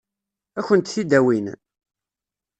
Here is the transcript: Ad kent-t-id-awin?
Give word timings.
Ad 0.59 0.63
kent-t-id-awin? 0.67 1.45